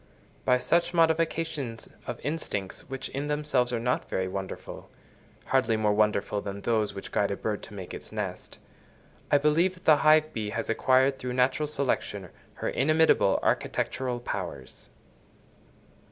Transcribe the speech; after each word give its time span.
By 0.45 0.57
such 0.57 0.95
modifications 0.95 1.87
of 2.07 2.19
instincts 2.25 2.89
which 2.89 3.09
in 3.09 3.27
themselves 3.27 3.71
are 3.71 3.79
not 3.79 4.09
very 4.09 4.27
wonderful—hardly 4.27 5.77
more 5.77 5.93
wonderful 5.93 6.41
than 6.41 6.61
those 6.61 6.95
which 6.95 7.11
guide 7.11 7.29
a 7.29 7.37
bird 7.37 7.61
to 7.61 7.75
make 7.75 7.93
its 7.93 8.11
nest—I 8.11 9.37
believe 9.37 9.75
that 9.75 9.85
the 9.85 9.97
hive 9.97 10.33
bee 10.33 10.49
has 10.49 10.71
acquired, 10.71 11.19
through 11.19 11.33
natural 11.33 11.67
selection, 11.67 12.29
her 12.55 12.69
inimitable 12.69 13.37
architectural 13.43 14.19
powers. 14.19 14.89